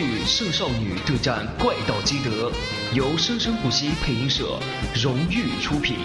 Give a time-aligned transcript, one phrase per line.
[0.00, 2.50] 广播剧《圣少女对战怪盗基德》，
[2.94, 4.58] 由生生不息配音社
[4.94, 5.98] 荣誉出品。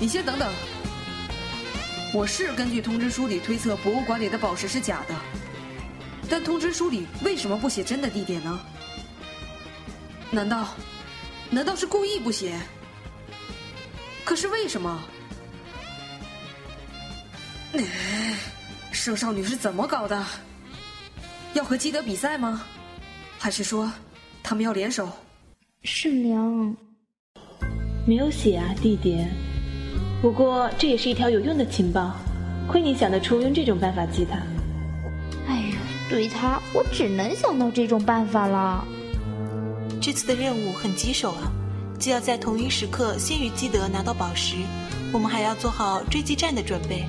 [0.00, 0.50] 你先等等，
[2.14, 5.14] 我是根据通知书里推测博物馆里的宝石是假的，
[6.30, 8.58] 但通知书里为什么不写真的地点呢？
[10.30, 10.68] 难道，
[11.50, 12.58] 难道是故意不写？
[14.24, 15.02] 可是为什么？
[18.90, 20.24] 圣少女是怎么搞的？
[21.54, 22.64] 要和基德比赛吗？
[23.38, 23.90] 还是说，
[24.42, 25.08] 他们要联手？
[25.82, 26.76] 圣良，
[28.06, 29.24] 没有写啊，弟弟。
[30.20, 32.16] 不过这也是一条有用的情报，
[32.66, 34.36] 亏你想得出用这种办法记他。
[35.46, 35.76] 哎呀，
[36.08, 38.84] 对他，我只能想到这种办法了。
[40.06, 41.50] 这次的任务很棘手啊，
[41.98, 44.54] 既要在同一时刻先于基德拿到宝石，
[45.12, 47.04] 我们还要做好追击战的准备。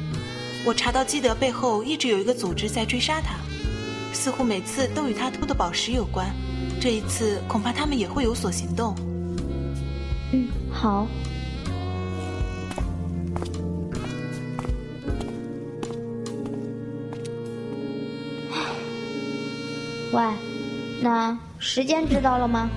[0.66, 3.36] 我查到基德背后一直有一个组织在追杀他，
[4.14, 6.26] 似乎每次都与他偷的宝石有关。
[6.82, 8.96] 这一次恐怕他们也会有所行动。
[10.34, 11.08] 嗯，好。
[20.12, 20.24] 喂，
[21.00, 22.68] 那时间知道了吗？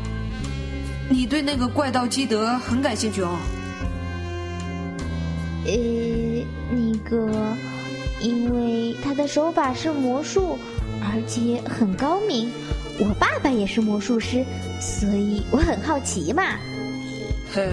[1.10, 3.36] 你对那个怪盗基德很感兴趣哦。
[5.66, 5.72] 呃，
[6.70, 7.56] 那个，
[8.20, 10.56] 因为他的手法是魔术，
[11.02, 12.48] 而且很高明。
[13.00, 14.44] 我爸爸也是魔术师，
[14.80, 16.42] 所以我很好奇嘛。
[17.52, 17.68] 嘿，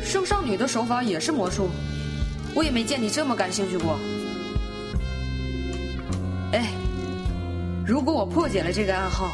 [0.00, 1.68] 圣少女的手法也是魔术，
[2.54, 3.98] 我也没见你这么感兴趣过。
[6.52, 6.68] 哎。
[7.84, 9.32] 如果我破解了这个暗号，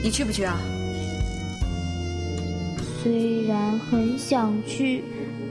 [0.00, 0.56] 你去不去啊？
[3.02, 5.04] 虽然很想去，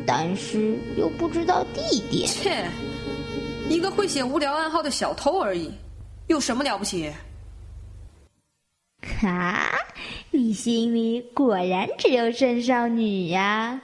[0.05, 2.27] 但是又不知道地点。
[2.27, 2.69] 切，
[3.69, 5.71] 一个会写无聊暗号的小偷而已，
[6.27, 7.11] 有什么了不起？
[9.21, 9.69] 哈，
[10.31, 13.79] 你心里果然只有圣少女呀？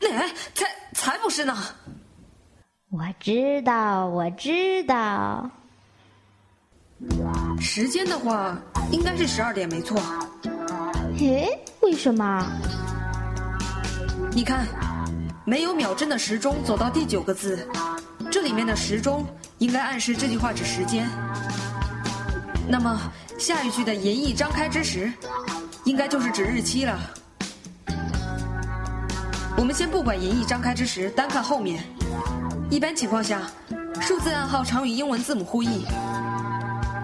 [0.00, 1.56] 哎，才才不是呢！
[2.90, 5.50] 我知道，我知道。
[7.60, 8.56] 时间的话，
[8.92, 10.00] 应该是十二点，没错。
[11.18, 12.46] 诶，为什么？
[14.32, 14.66] 你看，
[15.44, 17.68] 没有秒针的时钟走到第九个字，
[18.30, 19.26] 这里面的时钟
[19.58, 21.06] 应该暗示这句话指时间。
[22.66, 22.98] 那么
[23.38, 25.12] 下一句的银翼张开之时，
[25.84, 26.98] 应该就是指日期了。
[29.58, 31.84] 我们先不管银翼张开之时，单看后面。
[32.70, 33.42] 一般情况下，
[34.00, 35.84] 数字暗号常与英文字母互译。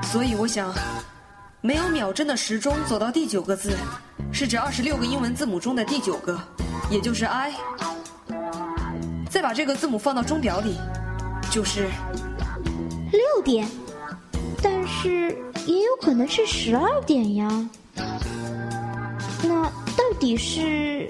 [0.05, 0.73] 所以我想，
[1.61, 3.77] 没有秒针的时钟走到第九个字，
[4.33, 6.41] 是指二十六个英文字母中的第九个，
[6.91, 7.53] 也就是 I。
[9.29, 10.77] 再把这个字母放到钟表里，
[11.51, 11.89] 就是
[13.13, 13.69] 六点。
[14.63, 15.37] 但是
[15.67, 17.71] 也有可能是十二点呀。
[19.43, 19.65] 那
[19.97, 21.09] 到底是？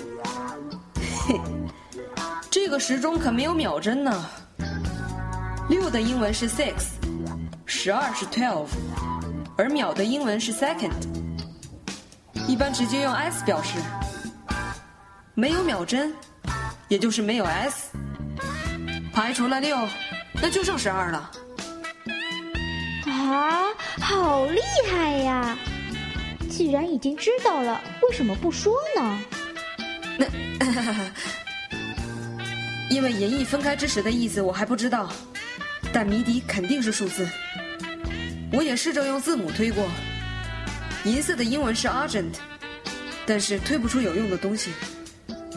[1.26, 1.40] 嘿，
[2.50, 4.24] 这个时钟可没有秒针呢。
[5.68, 6.86] 六的英文是 six。
[7.72, 8.66] 十二是 twelve，
[9.56, 10.90] 而秒的英文是 second，
[12.50, 13.78] 一般直接用 s 表示。
[15.34, 16.12] 没有秒针，
[16.88, 17.90] 也就是没有 s，
[19.12, 19.78] 排除了六，
[20.42, 21.30] 那就剩十二了。
[23.06, 23.60] 啊，
[24.00, 25.56] 好厉害呀！
[26.50, 29.18] 既然已经知道了，为什么不说呢？
[30.18, 30.26] 那，
[32.90, 35.08] 因为银翼分开之时的意思我还不知道，
[35.92, 37.28] 但谜底肯定是数字。
[38.52, 39.88] 我也试着用字母推过，
[41.04, 42.34] 银色的英文是 Argent，
[43.26, 44.70] 但是推不出有用的东西。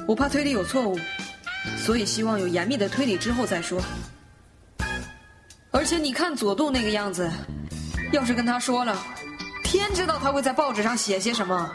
[0.08, 1.00] 我怕推理有错误，
[1.78, 3.82] 所以希望有严密的推理之后再说。
[5.72, 7.30] 而且你看佐渡那个样子，
[8.12, 8.98] 要是跟他说了，
[9.64, 11.72] 天知道他会在报纸上写些什么。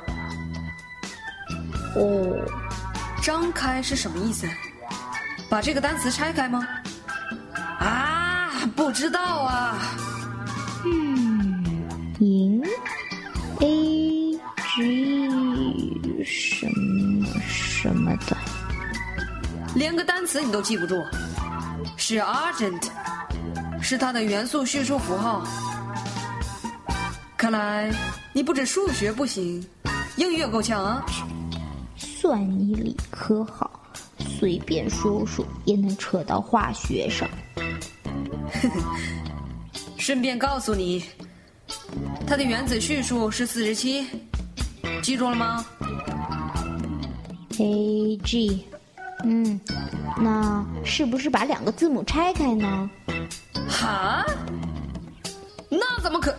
[1.96, 2.36] 哦，
[3.22, 4.46] 张开是什么意思？
[5.50, 6.66] 把这个单词拆开吗？
[7.80, 9.78] 啊，不知道啊。
[10.84, 11.64] 嗯
[12.20, 12.62] 银
[19.74, 21.04] 连个单词你都记不住，
[21.96, 22.88] 是 Argent，
[23.80, 25.46] 是它的元素序数符号。
[27.36, 27.90] 看来
[28.32, 29.64] 你不止数学不行，
[30.16, 31.06] 英语也够呛啊！
[31.96, 33.70] 算你理科好，
[34.38, 37.28] 随便说说也能扯到化学上。
[39.96, 41.04] 顺便告诉你。
[42.26, 44.06] 它的原子序数是四十七，
[45.02, 45.64] 记住了吗
[47.58, 48.64] ？A G，
[49.24, 49.60] 嗯，
[50.16, 52.90] 那是不是把两个字母拆开呢？
[53.68, 54.24] 哈？
[55.68, 56.36] 那怎么可？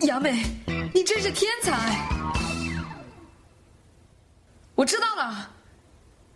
[0.00, 0.42] 雅美，
[0.92, 1.96] 你真是天才！
[4.74, 5.48] 我知道了，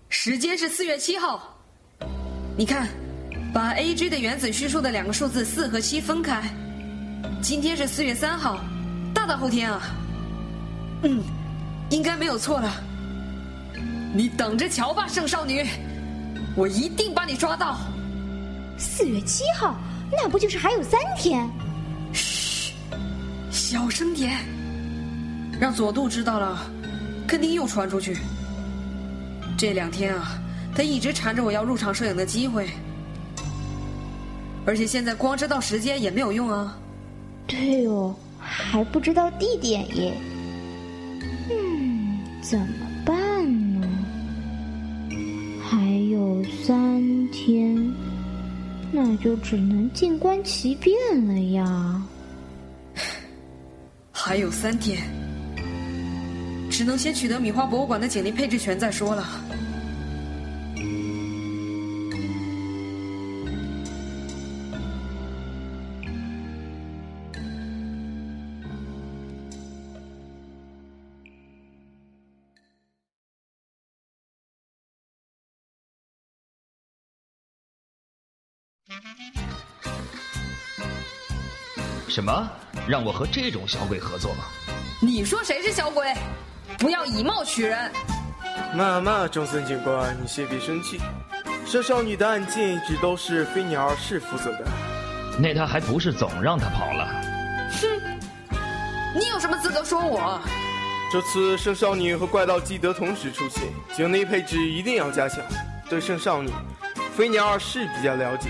[0.08, 1.58] 时间是四月七号。
[2.56, 2.86] 你看，
[3.52, 6.42] 把 A G 的原子序数的两个数字四和七分开。
[7.42, 8.60] 今天是四月三号，
[9.12, 9.82] 大大后天啊。
[11.02, 11.22] 嗯，
[11.90, 12.72] 应该没有错了。
[14.14, 15.66] 你等着瞧吧，圣少女，
[16.56, 17.78] 我一定把你抓到。
[18.78, 19.74] 四月七号，
[20.10, 21.48] 那不就是还有三天？
[22.12, 22.72] 嘘，
[23.50, 24.38] 小声点，
[25.60, 26.58] 让佐渡知道了，
[27.26, 28.16] 肯定又传出去。
[29.56, 30.38] 这两天啊，
[30.74, 32.68] 他一直缠着我要入场摄影的机会，
[34.66, 36.76] 而且现在光知道时间也没有用啊。
[37.46, 40.14] 对哦，还不知道地点耶。
[42.48, 43.88] 怎么办呢？
[45.68, 47.92] 还有三天，
[48.92, 50.94] 那就只能静观其变
[51.26, 52.00] 了呀。
[54.12, 55.02] 还有三天，
[56.70, 59.26] 只能先取得米花博物馆的警力配置权再说了。
[82.16, 82.50] 什么？
[82.88, 84.44] 让我和这种小鬼合作吗？
[85.00, 86.14] 你说谁是小鬼？
[86.78, 87.92] 不要以貌取人。
[88.74, 90.98] 妈妈，中森警官，你先别生气。
[91.66, 94.64] 圣少女的案件一直都是飞鸟二世负责的。
[95.38, 97.06] 那他还不是总让他跑了？
[97.82, 98.58] 哼！
[99.14, 100.40] 你有什么资格说我？
[101.12, 103.64] 这次圣少女和怪盗基德同时出现，
[103.94, 105.44] 警力配置一定要加强。
[105.86, 106.50] 对圣少女，
[107.14, 108.48] 飞鸟二世比较了解。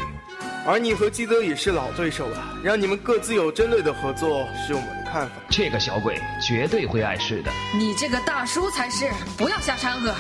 [0.67, 5.33] 而你和基德也是老对手了，让你们各自有针对的合作是我们的看法。
[5.49, 7.53] 这个小鬼绝对会碍事的。
[7.73, 9.09] 你这个大叔才是，
[9.39, 10.13] 不要瞎掺和。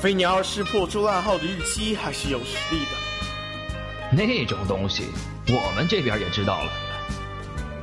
[0.00, 4.16] 飞鸟是破出暗号的日期还是有实力的。
[4.16, 5.04] 那种东西，
[5.48, 6.72] 我们这边也知道了。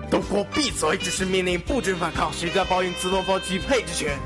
[0.09, 0.97] 都给我闭嘴！
[0.97, 2.31] 这是命令，不准反抗。
[2.33, 4.17] 谁在抱怨自动放弃配置权？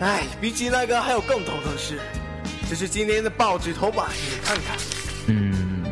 [0.00, 2.00] 哎，比起那个还有更头疼的事。
[2.72, 4.78] 这是今天的报纸头版，你看看。
[5.26, 5.84] 嗯，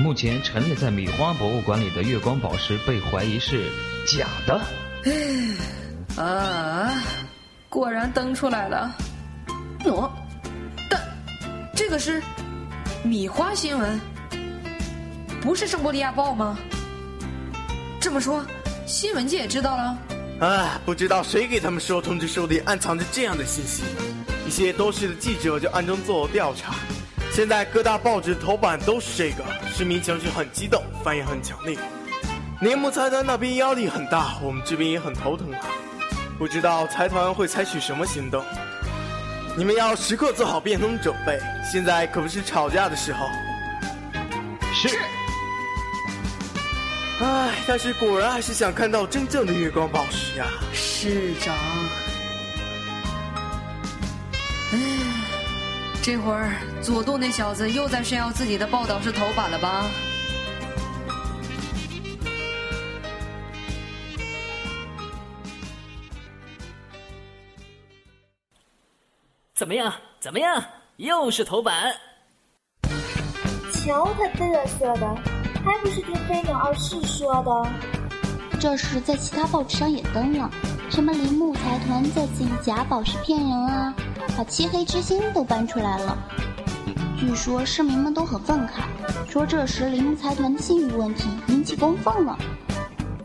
[0.00, 3.70] 目前陈列在米花博物馆里的月光宝石被怀疑是
[4.06, 4.58] 假的。
[6.16, 6.90] 啊，
[7.68, 8.96] 果然登出来了。
[9.84, 10.10] 喏，
[10.88, 10.98] 但
[11.76, 12.22] 这个是
[13.04, 14.00] 米花新闻，
[15.42, 16.58] 不是圣伯利亚报吗？
[18.00, 18.42] 这么说，
[18.86, 19.98] 新闻界也知道了。
[20.40, 23.82] 啊，不知道谁给他们说通知书里暗藏着这样的信息。
[24.50, 26.74] 一些都市的记者就暗中做调查，
[27.32, 31.78] 现在各大报纸头版都是这个，市民情绪很激动，反应很强烈。
[32.60, 35.60] 铃木财团那边压力很大，我们这边也很头疼啊，
[36.36, 38.44] 不知道财团会采取什么行动。
[39.56, 41.38] 你们要时刻做好变通准备，
[41.70, 43.28] 现在可不是吵架的时候。
[44.74, 44.98] 是。
[47.20, 51.54] 唉，但是果然还是想看到真正的月光宝石呀，市长。
[54.72, 54.78] 唉，
[56.02, 59.90] 这会儿佐渡那小子又在炫耀自己的报道是头版了吧？
[69.54, 69.92] 怎么样？
[70.20, 70.64] 怎么样？
[70.96, 71.92] 又是头版！
[73.72, 75.14] 瞧他嘚瑟的，
[75.64, 77.89] 还不是听飞鸟二世说的？
[78.60, 80.50] 这事在其他报纸上也登了，
[80.90, 83.94] 什么铃木财团在自己假宝石骗人啊！
[84.36, 86.14] 把漆黑之心都搬出来了，
[87.18, 88.82] 据说市民们都很愤慨，
[89.30, 92.38] 说这时铃木财团的信誉问题引起公愤了，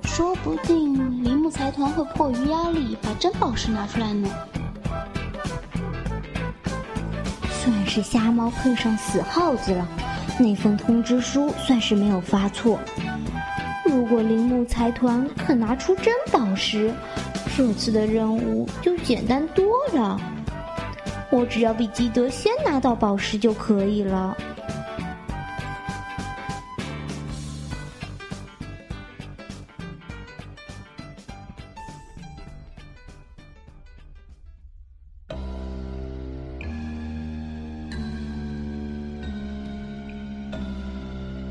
[0.04, 4.30] 说不定铃木财团会迫于压力把真宝石拿出来呢。
[7.50, 9.86] 算是瞎猫碰上死耗子了，
[10.40, 12.80] 那份通知书算是没有发错。
[13.96, 16.94] 如果铃木财团肯拿出真宝石，
[17.56, 20.20] 这次的任务就简单多了。
[21.32, 24.36] 我只要比基德先拿到宝石就可以了。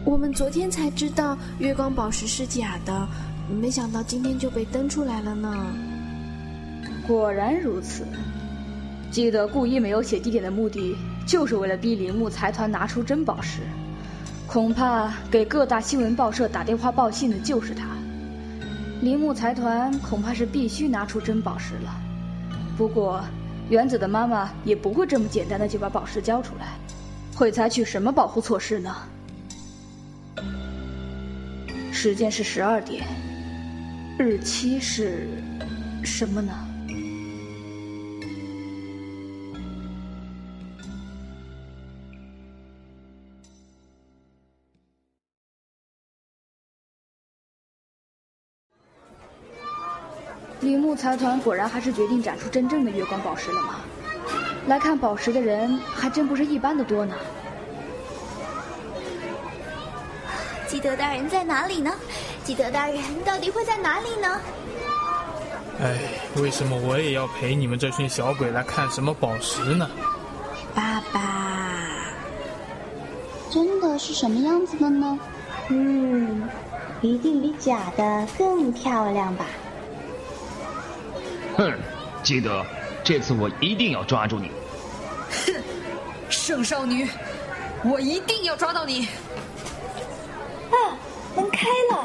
[0.05, 3.09] 我们昨天才知道月光宝石是假的，
[3.59, 5.67] 没想到今天就被登出来了呢。
[7.07, 8.05] 果然如此，
[9.11, 10.95] 基德故意没有写地点的目的，
[11.27, 13.61] 就是为了逼铃木财团拿出真宝石。
[14.47, 17.87] 恐怕给各大新闻报社打电话报信的就是他。
[19.01, 21.91] 铃木财团恐怕是必须拿出真宝石了。
[22.77, 23.25] 不过，
[23.71, 26.77] 原子的妈妈也不会这么简单的就把宝石交出来，
[27.35, 28.95] 会采取什么保护措施呢？
[32.05, 33.03] 时间是十二点，
[34.19, 35.27] 日期是
[36.05, 36.53] 什么呢？
[50.61, 53.81] 铃木财团果然还是决定展出真正的月光宝石了吗？
[54.67, 57.17] 来看宝石的人还真不是一般的多呢。
[60.75, 61.95] 基德大人在哪里呢？
[62.43, 64.41] 基德大人到底会在哪里呢？
[65.81, 65.97] 哎，
[66.43, 69.89] 为什么我也要陪你们这群小鬼来看什么宝石呢？
[70.75, 72.11] 爸爸，
[73.53, 75.17] 真的是什么样子的呢？
[75.69, 76.43] 嗯，
[77.03, 79.47] 一定比假的更漂亮吧。
[81.57, 81.73] 哼，
[82.25, 82.67] 基德，
[83.05, 84.51] 这次我一定要抓住你！
[85.47, 85.55] 哼，
[86.29, 87.09] 圣少女，
[87.85, 89.07] 我一定要抓到你！
[91.55, 91.99] 开了！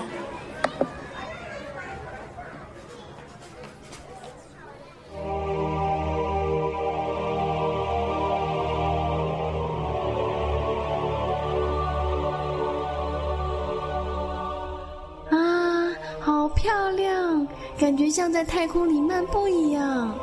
[15.30, 20.14] 啊，好漂亮，感觉像在太空里漫步一样。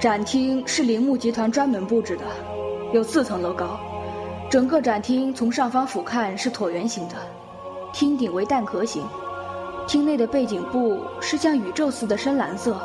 [0.00, 2.24] 展厅是铃木集团专门布置的，
[2.92, 3.78] 有四层楼高。
[4.48, 7.14] 整个展厅从上方俯瞰是椭圆形的，
[7.92, 9.02] 厅顶为蛋壳形。
[9.86, 12.80] 厅内的背景布是像宇宙似的深蓝色，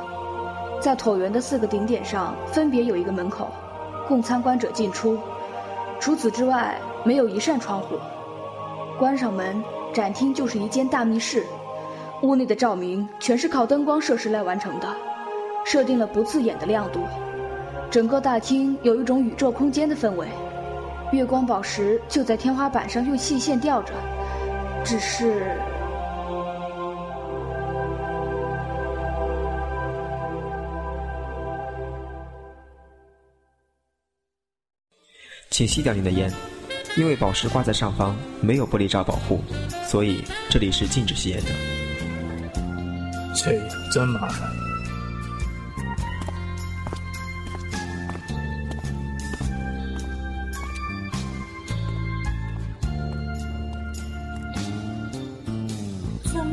[0.81, 3.47] 在椭圆的四个顶点上分别有一个门口，
[4.07, 5.17] 供参观者进出。
[5.99, 7.95] 除此之外，没有一扇窗户。
[8.97, 11.45] 关上门，展厅就是一间大密室。
[12.21, 14.87] 屋内的照明全是靠灯光设施来完成的，
[15.63, 17.01] 设定了不刺眼的亮度。
[17.91, 20.27] 整个大厅有一种宇宙空间的氛围。
[21.11, 23.93] 月光宝石就在天花板上用细线吊着，
[24.85, 25.43] 只是……
[35.49, 36.31] 请吸掉您的烟，
[36.97, 39.41] 因为宝石挂在上方，没有玻璃罩保护，
[39.85, 41.47] 所以这里是禁止吸烟的。
[43.33, 43.57] 这
[43.91, 44.64] 真麻烦。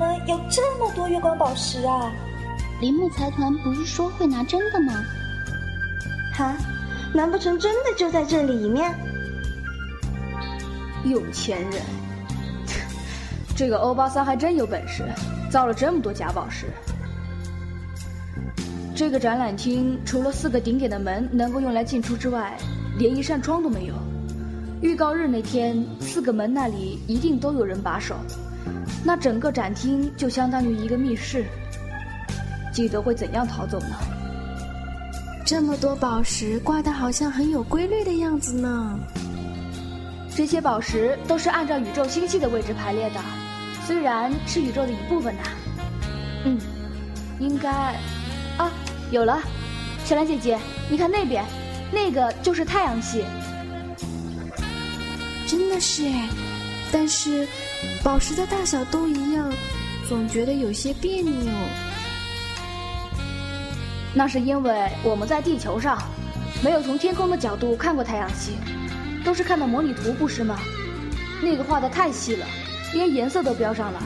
[0.02, 2.12] 么有这么多月光宝石啊？
[2.80, 4.92] 铃木财团不是说会拿真的吗？
[6.34, 6.56] 哈，
[7.14, 8.92] 难不成真的就在这里面？
[11.04, 11.80] 有钱人，
[13.54, 15.04] 这个欧巴桑还真有本事，
[15.48, 16.66] 造了这么多假宝石。
[18.94, 22.58] 这个展览厅除了四个顶点的门能够用来进出之外，
[22.98, 23.94] 连一扇窗都没有。
[24.82, 28.16] 预告日那天，四个门那里一定都有人把守。
[29.04, 31.44] 那整个展厅就相当于一个密室。
[32.72, 33.94] 记得会怎样逃走呢？
[35.46, 38.98] 这么多宝石挂的好像很有规律的样子呢。
[40.34, 43.20] 这些宝石都是按照宇宙星系的位置排列的，
[43.86, 45.42] 虽然是宇宙的一部分呐。
[46.44, 46.58] 嗯，
[47.38, 47.70] 应该
[48.56, 48.68] 啊，
[49.12, 49.40] 有了。
[50.04, 50.58] 小兰姐姐，
[50.90, 51.44] 你看那边，
[51.92, 53.24] 那个就是太阳系。
[55.52, 56.28] 真的是哎，
[56.90, 57.46] 但是。
[58.02, 59.52] 宝石的大小都一样，
[60.08, 61.32] 总觉得有些别扭。
[64.14, 66.00] 那是因为我们在地球上，
[66.64, 68.52] 没有从天空的角度看过太阳系，
[69.24, 70.58] 都是看的模拟图，不是吗？
[71.42, 72.46] 那个画的太细了，
[72.94, 74.00] 连颜色都标上了。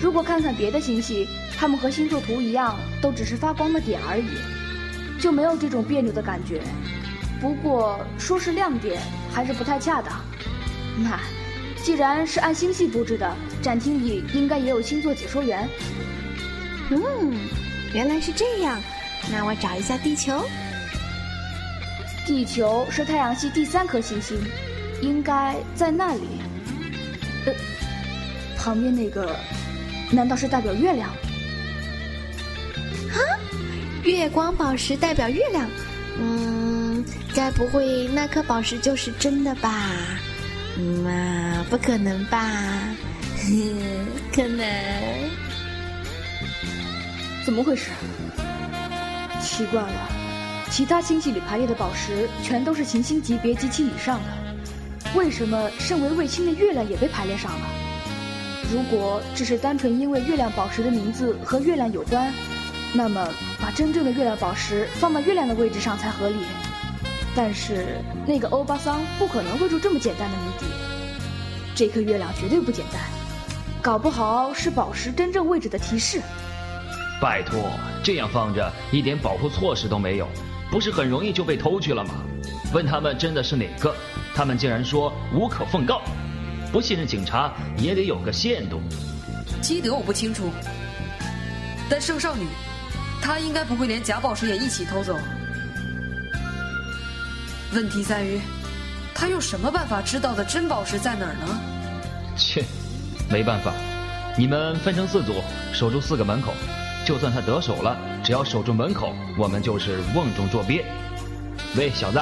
[0.00, 6.60] 如果看看别的星系，它们和星座图一样，都只是发光的点而已，就没有这种别扭的感觉。
[7.40, 9.00] 不过说是亮点，
[9.32, 10.12] 还是不太恰当。
[10.96, 11.20] 那。
[11.82, 15.68] 既然是按星系布置的，展厅里应该也有星座解说员。
[16.90, 16.98] 嗯，
[17.94, 18.82] 原来是这样。
[19.30, 20.44] 那我找一下地球。
[22.26, 24.36] 地球是太阳系第三颗行星，
[25.00, 26.22] 应该在那里。
[27.46, 27.52] 呃，
[28.58, 29.36] 旁边那个，
[30.10, 31.08] 难道是代表月亮？
[33.10, 33.18] 啊，
[34.02, 35.70] 月光宝石代表月亮。
[36.18, 39.92] 嗯，该不会那颗宝石就是真的吧？
[41.04, 42.38] 那不可能吧？
[44.32, 44.66] 可能？
[47.44, 47.90] 怎么回事？
[49.40, 50.08] 奇怪了，
[50.70, 57.66] 其他星系里排列的宝石全都是行星级别及其以上的，为什么身为卫星的月亮也被排列上了？
[58.72, 62.32] 如果只是单纯因为月亮宝石的名字和月亮有关，
[62.92, 63.28] 那么
[63.62, 66.36] 把真正的月亮宝石放到月亮的位置上才合理。
[67.36, 70.66] 但是那个欧巴桑不可能会出这么简单的谜底，
[71.74, 72.98] 这颗月亮绝对不简单，
[73.82, 76.22] 搞不好是宝石真正位置的提示。
[77.20, 77.70] 拜托，
[78.02, 80.26] 这样放着一点保护措施都没有，
[80.70, 82.14] 不是很容易就被偷去了吗？
[82.72, 83.94] 问他们真的是哪个，
[84.34, 86.00] 他们竟然说无可奉告。
[86.72, 88.80] 不信任警察也得有个限度。
[89.60, 90.50] 基德我不清楚，
[91.90, 92.46] 但圣少女，
[93.20, 95.14] 她应该不会连假宝石也一起偷走。
[97.72, 98.40] 问题在于，
[99.14, 101.60] 他用什么办法知道的真宝石在哪儿呢？
[102.36, 102.64] 切，
[103.30, 103.72] 没办法，
[104.36, 105.42] 你们分成四组，
[105.72, 106.52] 守住四个门口。
[107.04, 110.84] 就算他得手了，只要守住门口，我们就是瓮中捉鳖。
[111.76, 112.20] 喂，小子，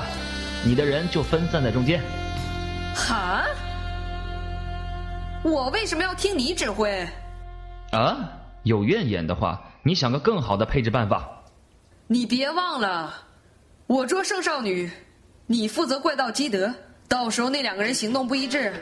[0.65, 2.03] 你的人就分散在中间。
[2.95, 3.45] 哈？
[5.43, 7.07] 我为什么要听你指挥？
[7.93, 8.17] 啊，
[8.63, 11.29] 有怨言的话，你想个更好的配置办法。
[12.07, 13.15] 你别忘了，
[13.87, 14.91] 我捉圣少女，
[15.47, 16.73] 你负责怪盗基德。
[17.07, 18.73] 到时候那两个人行动不一致，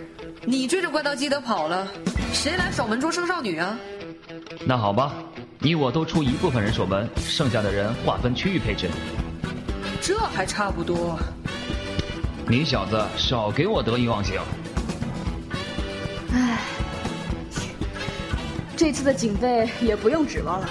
[0.44, 1.86] 你追着怪盗基德跑了，
[2.32, 3.76] 谁来守门捉生少女啊？
[4.64, 5.12] 那好吧，
[5.58, 8.88] 你我都出一部分人守门，剩下的人划分区域配置。
[10.00, 11.18] 这还差不多。
[12.48, 14.40] 你小子少给我得意忘形。
[16.32, 16.60] 唉，
[18.76, 20.70] 这次的警备也不用指望了。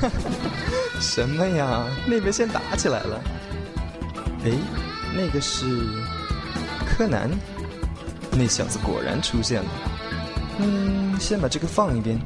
[1.00, 1.84] 什么呀？
[2.06, 3.20] 那边先打起来了。
[4.44, 4.50] 哎，
[5.14, 5.66] 那个是
[6.86, 7.30] 柯南，
[8.32, 9.68] 那小子果然出现了。
[10.58, 12.18] 嗯，先把这个放一边。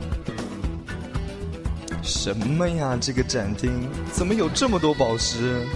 [2.03, 2.96] 什么呀？
[3.00, 5.66] 这个展厅怎么有这么多宝石？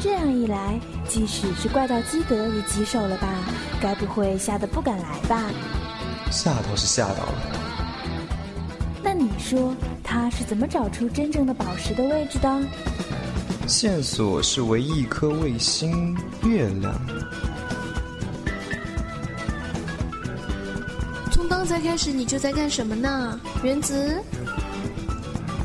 [0.00, 3.28] 这样一来，即使是怪盗基德也棘手了吧？
[3.80, 5.42] 该不会吓得不敢来吧？
[6.30, 7.34] 吓倒是吓到了。
[9.02, 12.60] 那你说他是怎么找出真正的宝石的位置的？
[13.66, 16.94] 线索是唯一一颗卫星月亮。
[21.32, 24.22] 从刚才开始你就在干什么呢，原子？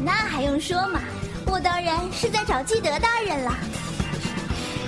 [0.03, 1.01] 那还用说嘛！
[1.45, 3.53] 我当然是在找基德大人了。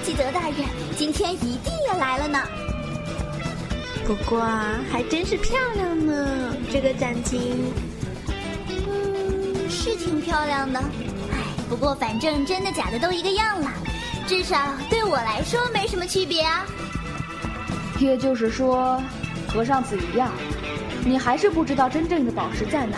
[0.03, 0.65] 基德大人
[0.97, 2.39] 今天一定也来了呢。
[4.07, 4.41] 不过
[4.89, 7.41] 还真是漂亮呢，这个展厅。
[8.69, 10.81] 嗯，是挺漂亮的。
[11.71, 13.71] 不过反正真的假的都一个样了，
[14.27, 14.57] 至少
[14.89, 16.65] 对我来说没什么区别啊。
[17.97, 19.01] 也就是说，
[19.47, 20.29] 和上次一样，
[21.05, 22.97] 你还是不知道真正的宝石在哪。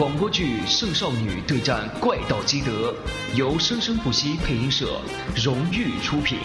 [0.00, 2.90] 广播剧《圣少女对战怪盗基德》
[3.36, 4.98] 由生生不息配音社
[5.36, 6.38] 荣誉出品。